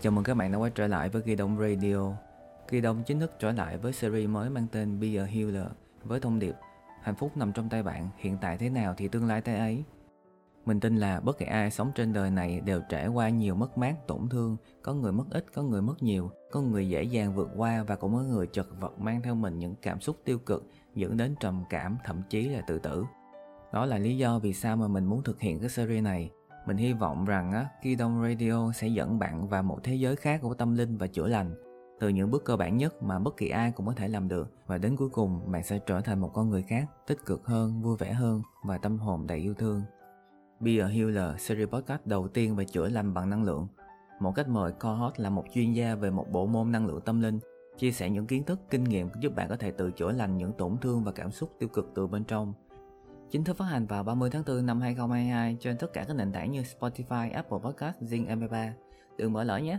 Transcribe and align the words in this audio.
Chào 0.00 0.12
mừng 0.12 0.24
các 0.24 0.34
bạn 0.34 0.52
đã 0.52 0.58
quay 0.58 0.70
trở 0.74 0.86
lại 0.86 1.08
với 1.08 1.22
Ghi 1.24 1.36
Đông 1.36 1.58
Radio. 1.58 2.12
Ghi 2.68 2.80
Đông 2.80 3.02
chính 3.06 3.20
thức 3.20 3.32
trở 3.38 3.52
lại 3.52 3.78
với 3.78 3.92
series 3.92 4.28
mới 4.28 4.50
mang 4.50 4.66
tên 4.72 5.00
Be 5.00 5.08
a 5.16 5.24
Healer 5.24 5.66
với 6.04 6.20
thông 6.20 6.38
điệp 6.38 6.54
Hạnh 7.02 7.14
phúc 7.14 7.36
nằm 7.36 7.52
trong 7.52 7.68
tay 7.68 7.82
bạn, 7.82 8.08
hiện 8.16 8.36
tại 8.40 8.58
thế 8.58 8.70
nào 8.70 8.94
thì 8.96 9.08
tương 9.08 9.26
lai 9.26 9.40
thế 9.40 9.58
ấy. 9.58 9.84
Mình 10.66 10.80
tin 10.80 10.96
là 10.96 11.20
bất 11.20 11.38
kỳ 11.38 11.46
ai 11.46 11.70
sống 11.70 11.92
trên 11.94 12.12
đời 12.12 12.30
này 12.30 12.60
đều 12.60 12.80
trải 12.88 13.08
qua 13.08 13.28
nhiều 13.28 13.54
mất 13.54 13.78
mát, 13.78 14.06
tổn 14.06 14.28
thương, 14.28 14.56
có 14.82 14.94
người 14.94 15.12
mất 15.12 15.24
ít, 15.30 15.46
có 15.54 15.62
người 15.62 15.82
mất 15.82 16.02
nhiều, 16.02 16.30
có 16.50 16.60
người 16.60 16.88
dễ 16.88 17.02
dàng 17.02 17.34
vượt 17.34 17.50
qua 17.56 17.82
và 17.82 17.96
cũng 17.96 18.14
có 18.14 18.22
người 18.22 18.46
chật 18.46 18.80
vật 18.80 19.00
mang 19.00 19.22
theo 19.22 19.34
mình 19.34 19.58
những 19.58 19.74
cảm 19.82 20.00
xúc 20.00 20.16
tiêu 20.24 20.38
cực 20.38 20.70
dẫn 20.94 21.16
đến 21.16 21.34
trầm 21.40 21.64
cảm, 21.70 21.96
thậm 22.04 22.22
chí 22.30 22.48
là 22.48 22.60
tự 22.60 22.78
tử. 22.78 23.04
Đó 23.72 23.86
là 23.86 23.98
lý 23.98 24.16
do 24.16 24.38
vì 24.38 24.52
sao 24.52 24.76
mà 24.76 24.88
mình 24.88 25.04
muốn 25.04 25.22
thực 25.22 25.40
hiện 25.40 25.60
cái 25.60 25.68
series 25.68 26.04
này. 26.04 26.30
Mình 26.68 26.76
hy 26.76 26.92
vọng 26.92 27.24
rằng 27.24 27.52
á, 27.52 27.68
Kidong 27.82 28.22
Radio 28.22 28.72
sẽ 28.72 28.88
dẫn 28.88 29.18
bạn 29.18 29.48
vào 29.48 29.62
một 29.62 29.78
thế 29.82 29.94
giới 29.94 30.16
khác 30.16 30.40
của 30.42 30.54
tâm 30.54 30.74
linh 30.74 30.96
và 30.96 31.06
chữa 31.06 31.26
lành. 31.26 31.54
Từ 32.00 32.08
những 32.08 32.30
bước 32.30 32.44
cơ 32.44 32.56
bản 32.56 32.76
nhất 32.76 33.02
mà 33.02 33.18
bất 33.18 33.36
kỳ 33.36 33.48
ai 33.48 33.72
cũng 33.72 33.86
có 33.86 33.92
thể 33.92 34.08
làm 34.08 34.28
được 34.28 34.52
và 34.66 34.78
đến 34.78 34.96
cuối 34.96 35.08
cùng 35.08 35.52
bạn 35.52 35.62
sẽ 35.62 35.78
trở 35.86 36.00
thành 36.00 36.20
một 36.20 36.30
con 36.34 36.50
người 36.50 36.62
khác, 36.62 36.84
tích 37.06 37.26
cực 37.26 37.46
hơn, 37.46 37.82
vui 37.82 37.96
vẻ 37.96 38.12
hơn 38.12 38.42
và 38.64 38.78
tâm 38.78 38.98
hồn 38.98 39.26
đầy 39.26 39.38
yêu 39.38 39.54
thương. 39.54 39.82
Be 40.60 40.78
a 40.78 40.86
Healer, 40.86 41.40
series 41.40 41.68
podcast 41.68 42.00
đầu 42.04 42.28
tiên 42.28 42.56
về 42.56 42.64
chữa 42.64 42.88
lành 42.88 43.14
bằng 43.14 43.30
năng 43.30 43.44
lượng. 43.44 43.68
Một 44.20 44.32
cách 44.34 44.48
mời 44.48 44.72
co-host 44.72 45.20
là 45.20 45.30
một 45.30 45.44
chuyên 45.54 45.72
gia 45.72 45.94
về 45.94 46.10
một 46.10 46.26
bộ 46.32 46.46
môn 46.46 46.72
năng 46.72 46.86
lượng 46.86 47.00
tâm 47.00 47.20
linh, 47.20 47.38
chia 47.78 47.92
sẻ 47.92 48.10
những 48.10 48.26
kiến 48.26 48.44
thức, 48.44 48.60
kinh 48.70 48.84
nghiệm 48.84 49.08
giúp 49.20 49.34
bạn 49.36 49.48
có 49.48 49.56
thể 49.56 49.70
tự 49.70 49.90
chữa 49.90 50.12
lành 50.12 50.36
những 50.36 50.52
tổn 50.52 50.76
thương 50.80 51.04
và 51.04 51.12
cảm 51.12 51.30
xúc 51.30 51.50
tiêu 51.58 51.68
cực 51.68 51.92
từ 51.94 52.06
bên 52.06 52.24
trong. 52.24 52.54
Chính 53.30 53.44
thức 53.44 53.56
phát 53.56 53.64
hành 53.64 53.86
vào 53.86 54.04
30 54.04 54.30
tháng 54.30 54.42
4 54.46 54.66
năm 54.66 54.80
2022 54.80 55.56
trên 55.60 55.78
tất 55.78 55.92
cả 55.92 56.04
các 56.08 56.16
nền 56.16 56.32
tảng 56.32 56.50
như 56.50 56.62
Spotify, 56.62 57.32
Apple 57.32 57.58
Podcast, 57.62 57.96
Zing 58.02 58.26
MP3. 58.26 58.70
Đừng 59.16 59.32
bỏ 59.32 59.42
lỡ 59.42 59.58
nhé! 59.58 59.78